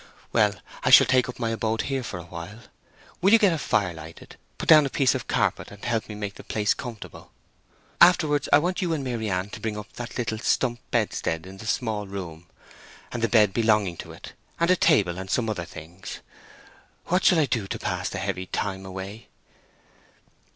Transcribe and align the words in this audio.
Well, 0.33 0.55
I 0.83 0.89
shall 0.89 1.05
take 1.05 1.29
up 1.29 1.37
my 1.37 1.51
abode 1.51 1.83
here 1.83 2.01
for 2.01 2.17
a 2.17 2.23
while. 2.23 2.61
Will 3.21 3.31
you 3.33 3.37
get 3.37 3.53
a 3.53 3.59
fire 3.59 3.93
lighted, 3.93 4.35
put 4.57 4.67
down 4.67 4.83
a 4.87 4.89
piece 4.89 5.13
of 5.13 5.27
carpet, 5.27 5.69
and 5.69 5.85
help 5.85 6.09
me 6.09 6.15
to 6.15 6.19
make 6.19 6.33
the 6.33 6.43
place 6.43 6.73
comfortable. 6.73 7.31
Afterwards, 8.01 8.49
I 8.51 8.57
want 8.57 8.81
you 8.81 8.93
and 8.93 9.03
Maryann 9.03 9.51
to 9.51 9.59
bring 9.59 9.77
up 9.77 9.93
that 9.93 10.17
little 10.17 10.39
stump 10.39 10.79
bedstead 10.89 11.45
in 11.45 11.57
the 11.57 11.67
small 11.67 12.07
room, 12.07 12.47
and 13.11 13.21
the 13.21 13.29
bed 13.29 13.53
belonging 13.53 13.95
to 13.97 14.11
it, 14.11 14.33
and 14.59 14.71
a 14.71 14.75
table, 14.75 15.19
and 15.19 15.29
some 15.29 15.47
other 15.47 15.65
things.... 15.65 16.21
What 17.05 17.23
shall 17.23 17.37
I 17.37 17.45
do 17.45 17.67
to 17.67 17.77
pass 17.77 18.09
the 18.09 18.17
heavy 18.17 18.47
time 18.47 18.87
away?" 18.87 19.27